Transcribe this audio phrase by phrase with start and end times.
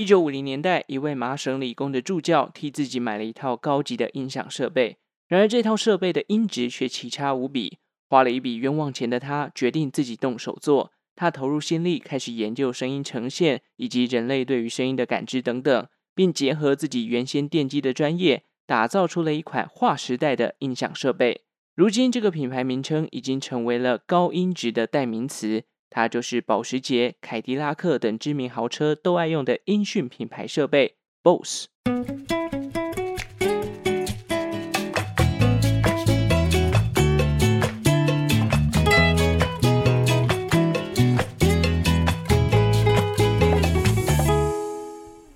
[0.00, 4.96] 一九五零年代，一位麻省理工的助教替自己买了一套高级的音响设备，
[5.28, 7.76] 然而这套设备的音质却奇差无比。
[8.08, 10.90] 花了一笔冤枉钱的他，决定自己动手做。
[11.14, 21.42] 他投入心力，开始研究声音呈现以及人类对于声音的感知等等，并结合自己原先电机的专业，打造出了一款划时代的音响设备。
[21.74, 25.64] 如今，这个品牌名称已经成为了高音质的代名词。
[25.92, 31.66] 它就是保时捷、凯迪拉克等知名豪车都爱用的音讯品牌设备 BOSE。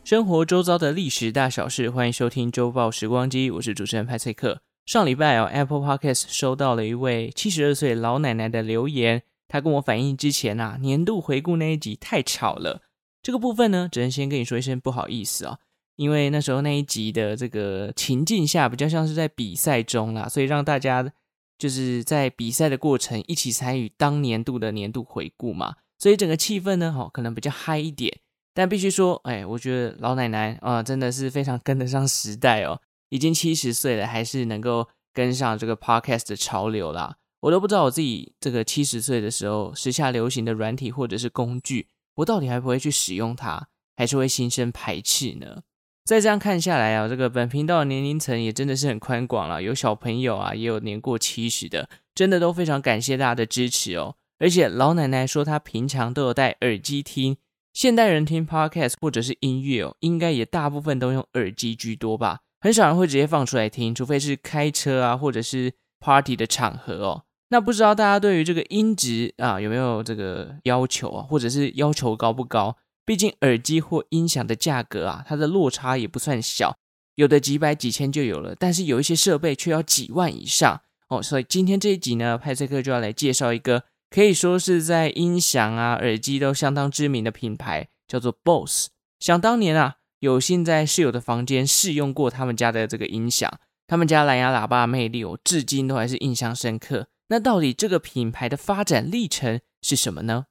[0.04, 4.60] 生活周遭的历史大小事，欢迎收听周报时光机，我是主持人派翠克。
[4.86, 9.22] 上礼拜哦，Apple Podcast 收到了一位七十二岁老奶奶的留言。
[9.48, 12.82] 他跟我反映之前啊，年度回顾那一集太吵了。
[13.22, 15.58] 这个部分呢，只能先跟你说一声不好意思啊，
[15.96, 21.10] 因为那时候那一集的这个情境下比较像是在比赛中啦，所以让大家
[21.56, 28.20] 就是在比赛的过程一起参与当年度的年度回顾嘛，所以整个气氛呢，哦，可能比较嗨一点。
[28.52, 37.16] 但必须说，哎，我觉得老奶奶啊，真的是非常跟得上时代哦，已经七十岁了，还是能够跟上这个 podcast 的潮流啦。
[37.44, 45.62] 我都不知道我自己这个七十岁的时候，时下流行的软体或者是工具，我到底还不会去使用它，还是会心生排斥呢？
[46.06, 54.16] 再这样看下来啊，这个本频道的年龄层也真的是很宽广了，有小朋友啊，也有年过七十的，真的都非常感谢大家的支持哦。
[54.38, 57.36] 而且老奶奶说她平常都有戴耳机听，
[57.74, 67.24] 现代人听 podcast 或者是音乐哦，应该也大部分都用耳机居多吧，很少人会直接放出来听，除非是开车啊，或者是 party 的场合哦。
[67.48, 72.76] 那不知道大家对于这个音质啊有没有这个要求啊，或者是要求高不高？
[73.06, 76.76] 毕竟耳机或音响的价格啊，它的落差也不算小，
[77.16, 81.22] 有的几百几千就有了，但是有一些设备却要几万以上哦。
[81.22, 88.86] 所以今天这一集呢，派翠克就要来介绍一个可以说是在音响啊、耳机都相当知名的品牌，叫做 BOSE。
[89.20, 93.52] 想当年啊，有幸在室友的房间试用过他们家的这个音响，
[93.86, 97.08] 他们家蓝牙喇叭的魅力，我至今都还是印象深刻。
[97.28, 100.44] 那到底这个品牌的发展历程是什么呢？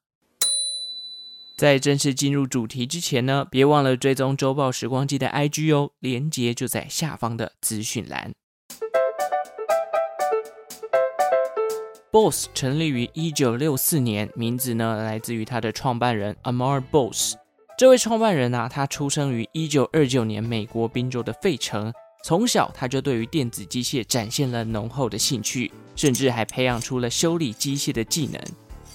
[1.55, 8.31] 在正式进入主题之前呢，别忘了追踪周报时光机的 IG 哦，连接就在下方的资讯栏。
[12.11, 17.35] Boss 成立于一九六四年，名字呢来自于它的创办人 Amar Bose。
[17.77, 21.93] 这位创办人啊，他出生于一九二九年美国宾州的费城。
[22.25, 28.41] 从小他就对于电子机械展现了浓厚的兴趣，甚至还培养出了修理机械的技能。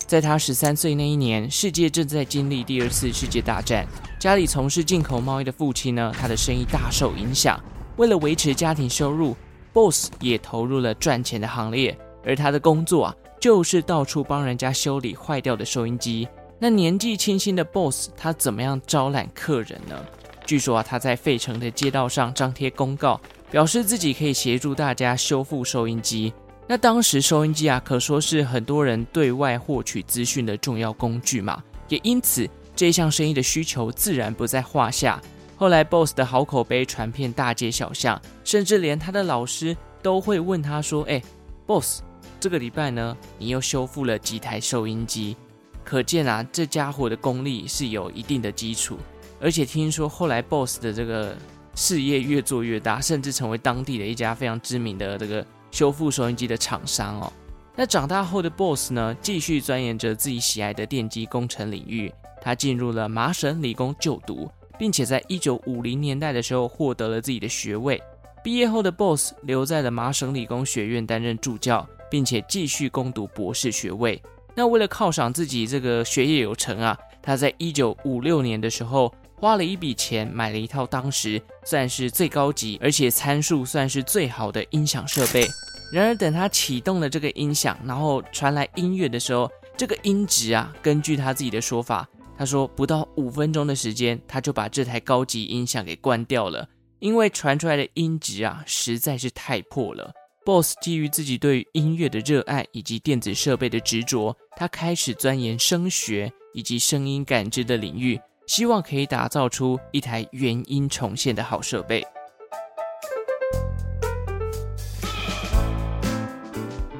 [0.06, 3.86] 在他十三岁那一年，世界正在经历第二次世界大战，
[4.18, 7.62] 家里从事进口贸易的父亲呢，他的生意大受影响。
[7.98, 9.36] 为了维持家庭收入
[9.74, 11.94] ，Boss 也投入了赚钱的行列。
[12.24, 16.26] 而他的工作啊，就是到处帮人家修理坏掉的收音机。
[16.58, 20.02] 那年纪轻轻的 Boss，他怎么样招揽客人呢？
[20.48, 23.20] 据说啊，他在费城的街道上张贴公告，
[23.50, 26.32] 表示自己可以协助大家修复收音机。
[26.66, 35.20] 那当时收音机啊，可说是很多人对外获取资讯的重要工具嘛，也因此这项生意的需求自然不在话下。
[35.54, 41.22] 后来，boss 的好口碑传遍大街小巷，甚至连他的老师都会问他说：“哎
[41.66, 42.00] ，boss，
[42.40, 45.36] 这个礼拜呢，你又修复了几台收音机？”
[45.84, 48.96] 可见啊，这家伙的功力是有一定的基础。
[49.40, 51.36] 而且听说后来 Boss 的这个
[51.74, 57.32] 事业越做越大，甚至成为当地的一家非常知名的这个修复收音机的厂商哦。
[57.76, 62.12] 那长大后的 Boss 呢，继续钻研着自己喜爱的电机工程领域。
[62.42, 68.02] 他进入了麻省理工就读，并且在一九五零年代的时候获得了自己的学位。
[68.42, 74.20] 毕业后的 Boss 留在了麻省理工学院担任助教，并且继续攻读博士学位。
[74.56, 79.14] 那为了犒赏自己这个学业有成啊，他在一九五六年的时候。
[79.40, 85.46] 花了一笔钱买了一套当时算是最高级，而且参数算是最好的音响设备。
[85.92, 96.68] 然而，等他启动了这个音响，然后传来音乐的时候，这个音质啊，根据他自己的说法，他说不到五分钟的时间，他就把这台高级音响给关掉了，
[96.98, 100.12] 因为传出来的音质啊实在是太破了。
[100.44, 108.18] Boss 基于自己对音乐的热爱以及电子设备的执着，他开始钻研声学以及声音感知的领域。
[108.48, 112.04] 希望可以打造出一台原音重现的好设备。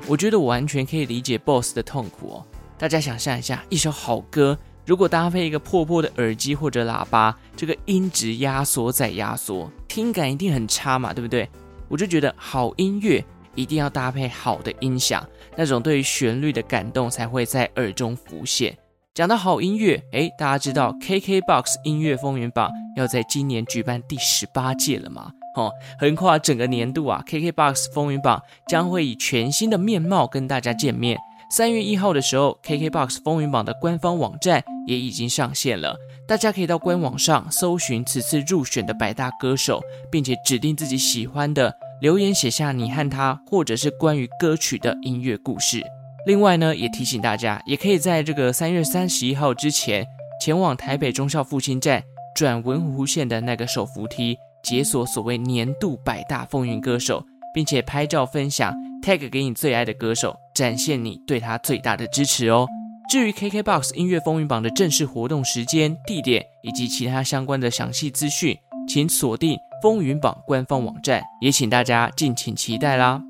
[0.06, 2.46] 我觉得我完全可以理解 BOSS 的痛苦哦。
[2.76, 11.48] 大家想象一下，一首好歌如果搭配一个破破的耳机或者喇叭，这个音质压缩再压缩，听感一定很差嘛，对不对？
[11.88, 13.24] 我就觉得好音乐
[13.54, 18.76] 一定要搭配好的音响，那种对于旋律的感动才会在耳中浮现。
[19.18, 25.32] 讲到好音乐，诶，大家知道 KKBOX 音乐风云榜要在今年举办第十八届了吗？
[25.56, 31.18] 哦，横跨整个年度啊，KKBOX 风云榜将会以全新的面貌跟大家见面。
[31.50, 35.96] 三月一号的时候，KKBOX 风云榜的官方网站也已经上线了，
[36.28, 39.82] 大家可以到官网上搜寻此次入选的百大歌手，
[40.12, 45.82] 并且指定自己喜欢的，留言写下你和他或者是关于歌曲的音乐故事。
[46.28, 50.06] 另外呢，也提醒大家，也可以在这个三月三十一号之前，
[50.38, 52.02] 前往台北中校复兴站
[52.34, 62.68] 转文湖线的那个手扶梯，解锁所谓年度百大风云歌手，并且拍照分享，tag 给你最爱的歌手，展现你对他最大的支持哦。
[63.08, 68.54] 至于 KKBOX 音乐风云榜的正式活动时间、地点以及其他相关的详细资讯，
[68.86, 73.22] 请锁定风云榜官方网站，也请大家敬请期待啦。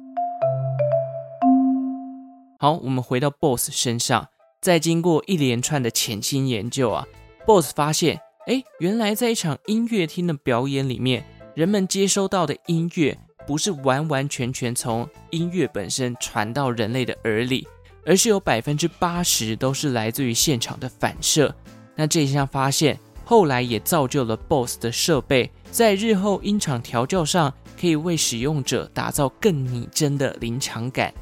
[2.60, 7.06] 好，我们回到 BOSS 身上，在经过一连串的潜心研究啊
[7.46, 11.24] ，BOSS 发现，哎，原来在一场音乐厅的表演里面，
[11.54, 13.16] 人们接收到的音乐
[13.46, 17.64] 不是完完全全从音乐本身传到人类的耳里，
[18.04, 21.54] 而是有百分之八十都是来自于现场的反射。
[21.94, 31.14] 那这项发现后来也造就了 BOSS 的设备，在日后音场调教上，可以为使用者打造更拟真的临场感。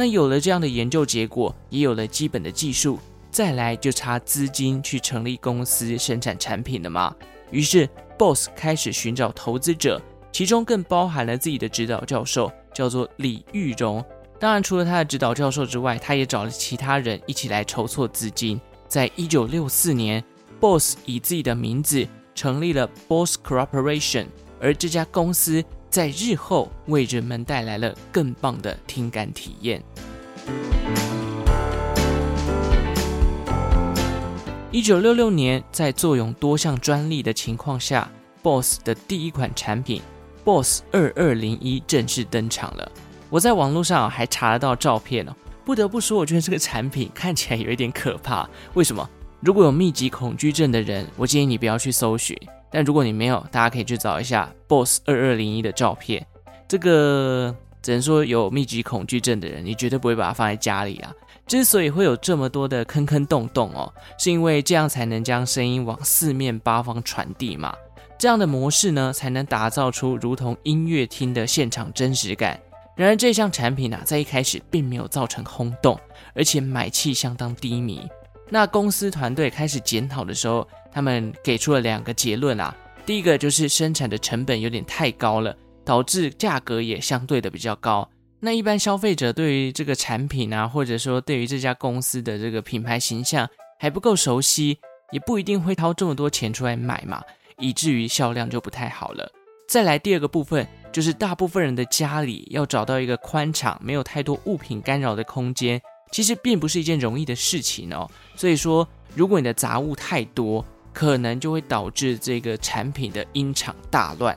[0.00, 2.98] 那有了这样的研究结果，也有了基本的技术，
[3.30, 7.14] 再来就差资金去成立公司生产产品了嘛。
[7.50, 7.86] 于是
[8.16, 10.00] ，BOSS 开始寻找投资者，
[10.32, 14.02] 其中更包含了自己的指导教授，叫做李玉荣。
[14.38, 18.58] 当然，除了他的指导教授之外，他也找了其他人一起来筹措资金。
[18.88, 20.24] 在一九六四年
[20.60, 25.62] ，BOSS 以自己的名字成立了 BOSS Corporation，而这家公司。
[25.90, 29.82] 在日后为人们带来了更棒的听感体验。
[34.70, 38.08] 一九六六年，在坐拥多项专利的情况下
[38.40, 40.00] ，BOSS 的第一款产品
[40.44, 42.92] BOSS 二二零一正式登场了。
[43.28, 45.34] 我在网络上还查得到照片哦，
[45.64, 48.48] 不得不说，我觉得这个产品看起来有一点可怕。
[48.74, 49.10] 为什么？
[49.42, 52.36] 如果有密集恐惧症的人，我建议你不要去搜寻。
[52.70, 56.24] 但如果你没有，大家可以去找一下 BOSS 二二零一的照片。
[56.68, 61.10] 这个只能说有密集恐惧症的人，你绝对不会把它放在家里啊。
[61.46, 67.74] 之所以会有这么多的坑坑洞洞哦，是因为这样才能将声音往四面八方传递嘛。
[68.18, 72.60] 这样的模式呢，才能打造出如同音乐厅的现场真实感。
[72.94, 75.98] 然而这项产品呢、啊，在一开始并没有造成轰动，
[76.34, 78.06] 而且买气相当低迷。
[78.52, 82.74] 那公司团队开始检讨的时候，他们给出了两个结论啊。
[83.06, 88.08] 第一个就是生产的成本有点太高了，导致价格也相对的比较高。
[88.40, 93.48] 那一般消费者对于这个产品啊，或者说对于这家公司的这个品牌形象
[93.78, 94.78] 还不够熟悉，
[95.12, 97.22] 也不一定会掏这么多钱出来买嘛，
[97.58, 99.30] 以至于销量就不太好了。
[99.68, 105.80] 再来第二个部分，就是大部分人的家里要找到一个宽敞、没有太多物品干扰的空间。
[106.10, 114.36] 其实并不是一件容易的事情哦，所以说，如果你的杂物太多，可能就会导致这个产品的音场大乱。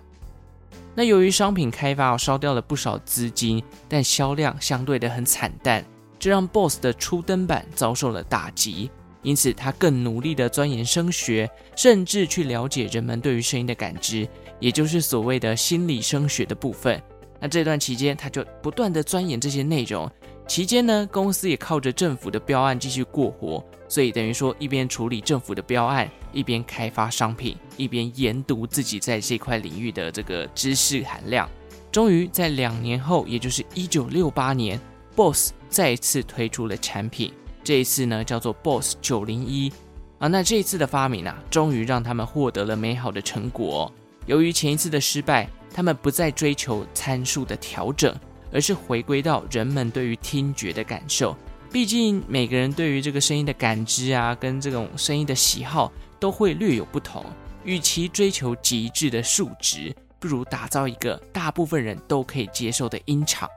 [0.96, 5.84] 那由于商品开发烧掉了不少资金，但销量相对的很惨淡，
[6.20, 8.92] 这让 BOSS 的初登版遭受了打击。
[9.24, 14.28] 因此，他更努力的钻研声学，甚至去了解人们对于声音的感知，
[14.60, 17.02] 也就是所谓的心理声学的部分。
[17.40, 20.12] 那这段期间，他就不断的钻研这些内容。
[20.48, 31.50] 期间呢，公司也靠着政府的标案继续过活，所以等于说一边处理政府的标案，一边开发商品，一边研读自己在这块领域的这个知识含量。
[31.92, 34.80] 终于在两年后，也就是一九六八年
[35.16, 37.32] ，BOSS 再次推出了产品，
[37.64, 39.72] 这一次呢叫做 BOSS 九零一
[40.20, 40.28] 啊。
[40.28, 43.92] 那这一次的发明啊，终于让他们获得了美好的成果。
[44.26, 48.16] 由于前一次的失败，他们不再追求参数的调整。
[48.54, 51.36] 而是回归到人们对于听觉的感受，
[51.72, 57.26] 毕竟每个人对于这个声音的感知啊，跟这种声音的喜好都会略有不同。
[57.66, 63.50] 与其追求极致的数值，不如打造一个大部分人都可以接受的音场。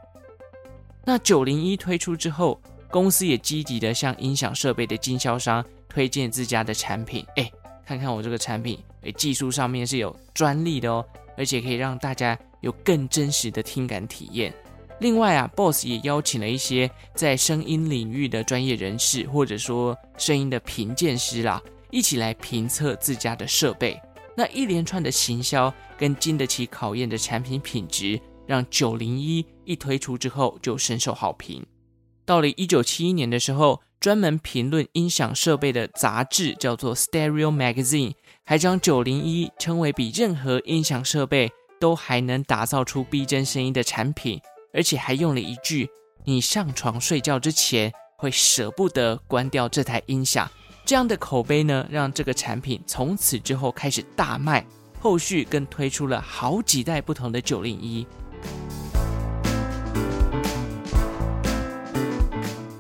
[1.04, 7.26] 那九零一推出之后，公司也积极的向音响设备的经销商推荐自家的产品。
[7.36, 7.50] 哎，
[7.84, 11.04] 看看我这个产品，哎，技术上面是有专利的哦，
[11.36, 14.54] 而且可以让大家有更真实的听感体验。
[15.00, 24.00] 另外啊，BOSS 也邀请了一些在声音领域的专业人士，或者说声音的评鉴师啦，一起来评测自家的设备。
[24.34, 31.64] 那一连串的行销跟经得起考验的产品品质，让九零一一推出之后就深受好评。
[32.24, 38.10] 到了一九七一年的时候，专门评论音响设备的杂志叫做《Stereo Magazine》，
[38.44, 44.40] 还将九零一称为比任何音响设备都还能打造出逼真声音的产品，
[44.76, 45.88] 而且还用了一句
[46.25, 50.49] ：“你上床睡觉之前会舍不得关掉这台音响。”
[50.85, 54.64] 这样的口碑呢，让这个产品从此之后开始大卖，
[55.00, 58.06] 后续更推出了好几代不同的九零一。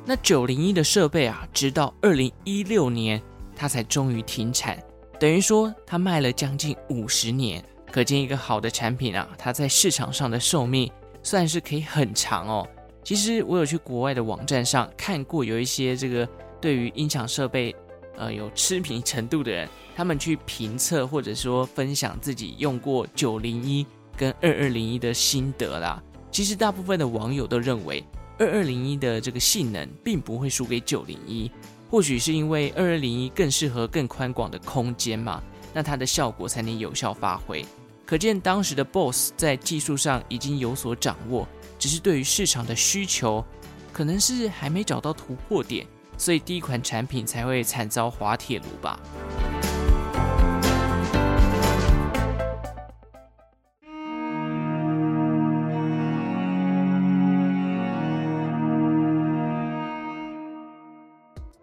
[0.04, 3.20] 那九零一的设备啊，直到二零一六年，
[3.56, 4.78] 它才终于停产，
[5.18, 7.64] 等于说它卖了将近五十年。
[7.90, 10.92] 可见一个好的产品啊，它在市场上的寿命
[11.26, 12.64] 算是可以很长哦。
[13.02, 16.28] 其实我有去国外的网站上看过，有一些这个
[16.60, 17.74] 对于音响设备。
[18.18, 23.84] 呃，有痴迷程度的人，他们去评测或者说分享自己用过九零一
[24.16, 26.02] 跟二二零一的心得啦。
[26.30, 28.02] 其实大部分的网友都认为
[28.38, 31.50] 二二零一的这个性能并不会输给九零一，
[31.90, 35.42] 或许是因为二二零一更适合更宽广的空间嘛，
[35.74, 37.62] 那它的效果才能有效发挥。
[38.06, 41.46] 可见当时的 BOSS 在技术上已经有所掌握，
[41.76, 43.44] 只是对于市场的需求，
[43.92, 45.84] 可能是还没找到突破点。
[46.16, 49.00] 所以第一款产品才会惨遭滑铁卢吧。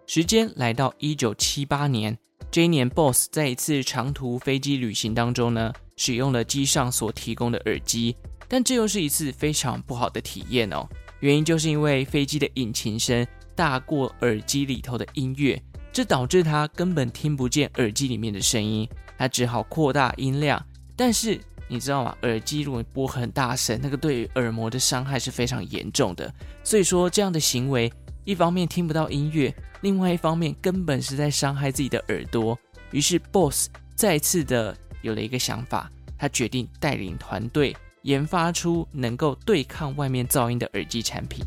[0.06, 2.18] 时间来到一九七八年，
[2.50, 8.16] 这一年，BOSS 在一次长途飞机旅行当中呢，使用了机上所提供的耳机，
[8.48, 10.88] 但这又是一次非常不好的体验哦。
[11.20, 13.26] 原因就是因为飞机的引擎声。
[13.56, 18.84] 大过耳机里头的音乐，这导致他根本听不见耳机里面的声音，
[19.16, 20.60] 他只好扩大音量。
[20.96, 22.16] 但是你知道吗？
[22.22, 26.34] 耳机如果播很大声，那个对于耳膜的伤害是非常严重的。
[26.64, 27.92] 所以说这样的行为，
[28.24, 32.58] 一方面听不到音乐，另外一方面根本是在伤害自己的耳朵。
[32.90, 41.44] 于是 BOSS 再次的有了一个想法，他决定带领团队研发出能够对抗外面噪音的耳机产品。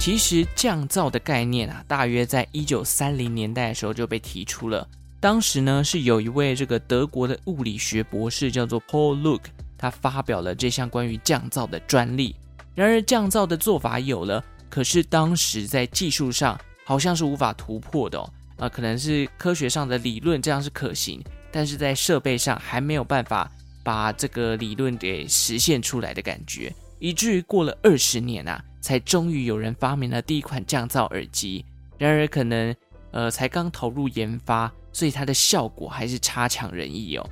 [0.00, 4.84] 其实降噪的概念啊，大约在一九三零年代的时候就被提出了。
[5.20, 9.44] 当时呢，是有一位这个德国的物理学博士叫做 Paul Luke，
[9.78, 12.34] 他发表了这项关于降噪的专利。
[12.74, 16.60] 然而降噪的做法有了，可是当时在技术上
[16.92, 18.30] 好像是无法突破的哦。
[18.58, 23.50] 呃，可能是科学上的理论这样是可行，但是在设备上还没有办法
[23.82, 28.62] 把这个理论给实现出来的感觉，以至于过了二十年啊。
[28.82, 31.64] 才终于有人发明了第一款降噪耳机，
[31.98, 32.74] 然而可能
[33.12, 37.24] 呃才刚投入研发，所以它的效果还是差强人意哦。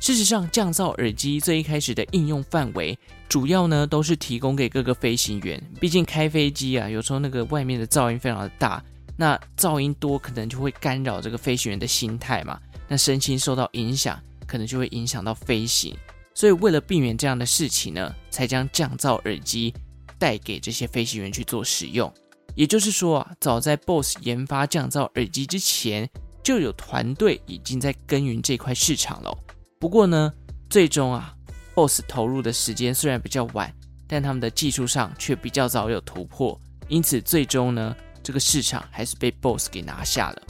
[0.00, 2.98] 事实上，降噪耳机最一开始的应用范围，
[3.28, 5.62] 主要呢都是提供给各个飞行员。
[5.80, 8.82] 毕竟开飞机啊，有时候那个外面的噪音非常的大，
[9.18, 12.58] 那噪音多可能就会干扰这个飞行员的心态嘛，
[12.88, 15.94] 那身心受到影响，可能就会影响到飞行。
[16.34, 19.74] 所以为了避免这样的事情呢，才将降噪耳机。
[20.20, 22.12] 带给这些飞行员去做使用，
[22.56, 26.10] 也就是说啊，早在 BOSS 研发降噪耳机之前，
[26.42, 29.32] 就有团队已经在耕耘这块市场了。
[29.78, 30.32] 不过呢，
[30.68, 31.32] 最终啊
[31.76, 33.72] ，BOSS 投入的时间虽然比较晚，
[34.08, 37.94] 但他们的技术上却比较早有突破，因此最终呢，
[38.28, 40.42] 这个市场还是被 BOSS 给拿下了。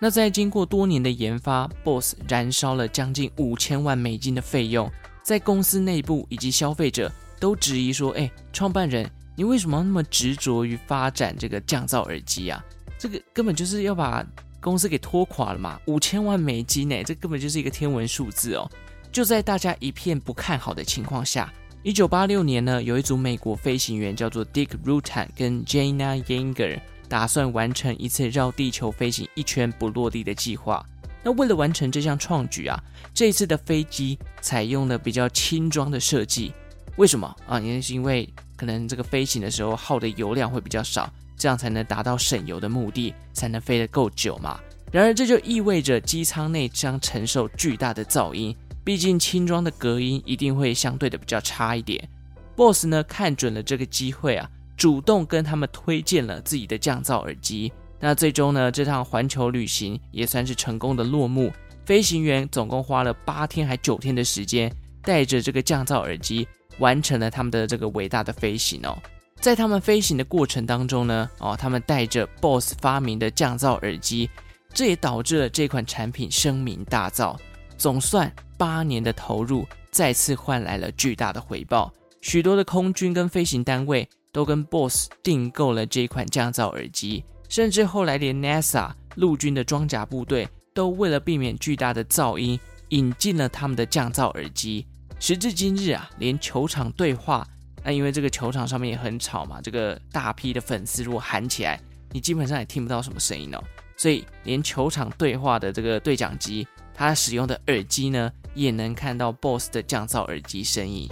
[0.00, 4.90] 那在经过多年的研发，BOSS 燃烧了将近五千万美金的费用，
[5.22, 12.60] 在公司内部以及消费者都质疑说：“哎，创办人，你为什么那么执着于发展这个降噪耳机啊？
[12.98, 14.26] 这个根本就是要把
[14.60, 15.80] 公司给拖垮了嘛！
[15.86, 18.68] 五千万美金呢，这根本就是一个天文数字哦！”
[19.12, 21.52] 就在大家一片不看好的情况下，
[21.82, 26.78] 一九八六年呢，有一组美国飞行员叫做 Dick Rutan 跟 Jana Yenger。
[27.08, 30.84] 打算完成一次绕地球飞行一圈不落地的计划。
[31.24, 32.78] 那为了完成这项创举啊，
[33.12, 36.52] 这一次的飞机采用了比较轻装的设计。
[36.96, 37.58] 为什么啊？
[37.58, 44.60] 因为是因为可能这个飞行的时候耗的油量会比较少，这样才能达到省油的目的，才能飞得够久嘛。
[44.92, 52.08] 然而这就意味着机舱内将承受巨大的噪音，毕竟轻装的隔音一定会相对的比较差一点。
[52.56, 54.48] BOSS 呢，看准了这个机会啊。
[54.76, 61.52] 主动跟他们推荐了自己的降噪耳机，那最终呢，这趟环球旅行也算是成功的落幕。
[61.84, 68.96] 飞行员总共花了八天还九天的时间，带着这个降噪耳机完成了他们的这个伟大的飞行哦。
[69.38, 74.30] 在他们飞行的过程当中呢，哦，他们带着 BOSS 发明的降噪耳机，
[74.72, 77.36] 这也导致了这款产品声名大噪。
[77.76, 81.90] 总算八年的投入，再次换来了巨大的回报。
[82.20, 94.86] 许多的空军跟飞行单位都跟 BOSS 订购了这款降噪耳机，甚至后来连 NASA 陆军的装甲部队都为了避免巨大的噪音，引进了他们的降噪耳机。
[95.18, 97.46] 时至今日啊，连球场对话。
[97.82, 101.80] 那因为这个球场上面也很吵嘛，这个大批的粉丝如果喊起来，
[102.12, 103.64] 你基本上也听不到什么声音哦。
[103.96, 106.68] 所以连球场对话的这个对讲机，
[107.00, 111.08] 他使用的耳机呢，也能看到 BOSS 的降噪耳机身影。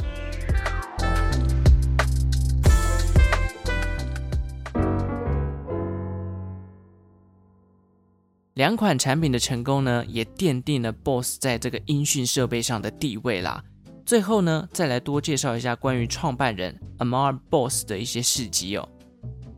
[8.52, 13.64] 两款产品的成功呢，也奠定了 BOSS 在这个音讯设备上的地位啦。
[14.04, 18.87] 最后呢，再来多介绍一下关于创办人 Amar Boss 的一些事迹哦。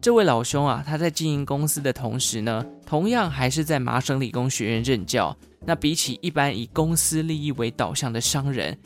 [0.01, 5.37] 这位老兄啊，他在经营公司的同时呢，同样还是在麻省理工学院任教。
[5.65, 8.77] 那比起一般以公司利益为导向的商人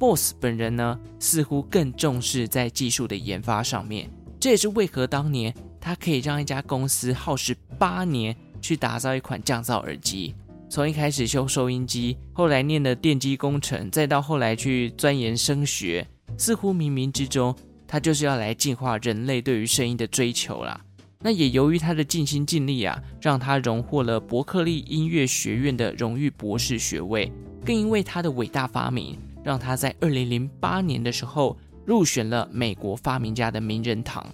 [0.00, 4.10] ，Bose 本人呢，似乎更重视在技术的研发上面。
[4.40, 10.34] 这也是为何当年他可以让一家公司耗时八年去打造一款降噪耳机。
[10.68, 16.04] 从一开始修收音机，后来念的电机工程，再到后来去钻研声学，
[16.36, 17.54] 似乎冥冥之中，
[17.86, 20.80] 他就是要来净化人类对于声音的追求啦。
[21.22, 27.30] 那也由于他的尽心尽力啊，让他荣获了伯克利音乐学院的荣誉博士学位，
[27.64, 34.26] 更因为他的伟大发明，让他在二零零八年的时候入选了美国发明家的名人堂。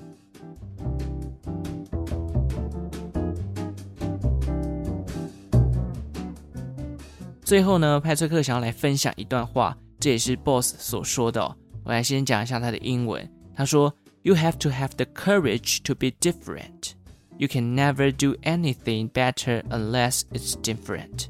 [7.42, 11.56] 最后呢，派崔克想要来分享一段话，这也是 BOSS 所说的。
[11.84, 13.26] 我来先讲一下他的英文。
[13.54, 13.94] 他说
[14.28, 16.92] ：“You have to have the courage to be different.
[17.38, 21.28] You can never do anything better unless it's different.”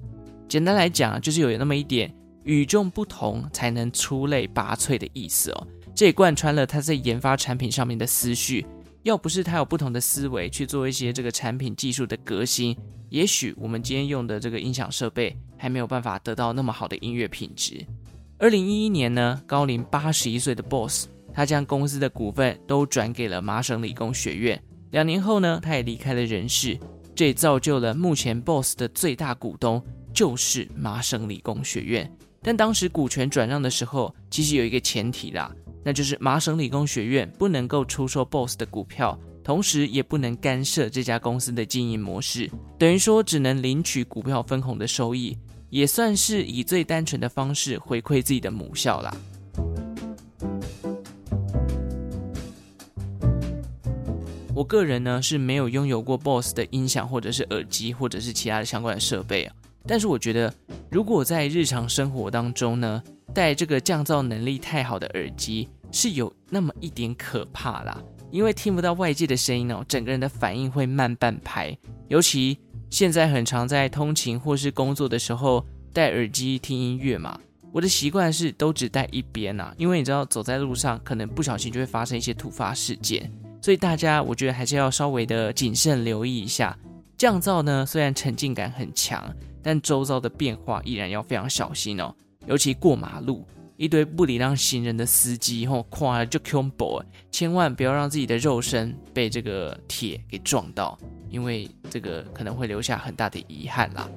[0.48, 5.66] 简单来讲，就是有那么一点与众不同才能出类拔萃的意思哦。
[5.94, 8.66] 这也贯穿了他在研发产品上面的思绪。
[9.04, 12.76] 要不是他有不同的思维去做一些这个产品技术的革新，
[13.10, 17.86] 也许我们今天用的这个音响设备还没有办法得到那么好的音乐品质。
[18.38, 21.06] 二零一一年呢，高龄八十一岁的 BOSS，
[21.38, 24.60] 他将公司的股份都转给了麻省理工学院。
[24.90, 26.76] 两年后呢，他也离开了人世。
[27.14, 29.80] 这也造就了目前 BOSS 的最大股东
[30.12, 32.12] 就是麻省理工学院。
[32.42, 35.54] 但当时股权转让的时候，其实有一个前提啦。
[35.84, 45.38] 那就是麻省理工学院不能够出售 BOSS 的股票，同时也不能干涉这家公司的经营模式，等于说只能领取股票分红的收益，
[45.70, 49.16] 也算是以最单纯的方式回馈自己的母校啦。
[54.58, 59.54] 我个人呢是没有拥有过 BOSS 的音响或者是耳机或者是其他的相关的设备啊，
[59.86, 60.52] 但是我觉得
[60.90, 63.00] 如果在日常生活当中呢，
[63.32, 71.78] 戴这个降噪能力太好的耳机是有那么一点可怕啦，因为听不到外界的声音哦，整个人的反应会慢半拍。
[72.08, 72.58] 尤其
[72.90, 77.38] 现在很常在通勤或是工作的时候戴耳机听音乐嘛，
[77.70, 86.76] 我的习惯是都只戴一边啊，因为你知道走在路上可能不小心就会发生一些突发事件，所以大家我觉得还是要稍微的谨慎留意一下。
[87.16, 92.14] 降噪呢，虽然沉浸感很强，但周遭的变化依然要非常小心哦。
[92.46, 93.44] 尤其过马路，
[93.76, 100.96] 一堆不礼让行人的司机，吼，跨了就 combo，千万不要让自己的肉身被这个铁给撞到，
[101.28, 104.08] 因为这个可能会留下很大的遗憾啦。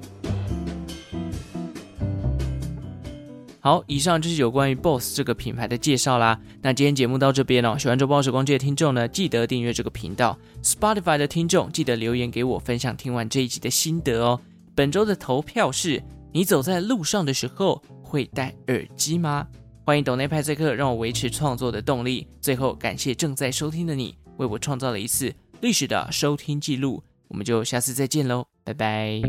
[3.64, 6.38] 好，以上就是有关于 BOSS 这个品牌的介绍啦。
[6.60, 10.36] 那今天节目到这边哦，喜欢周报时光机的听众呢，记得订阅这个频道。
[10.62, 14.40] Spotify 的听众记得留言给我，分享听完这一集的心得哦。
[14.74, 16.02] 本周的投票是。
[16.34, 19.46] 你走在路上的时候会戴耳机吗？
[19.84, 22.26] 欢迎抖内派翠克，让我维持创作的动力。
[22.40, 27.02] 最后，感谢正在收听的你，为我创造了一次历史的收听记录。
[27.28, 29.20] 我们就下次再见喽，拜拜。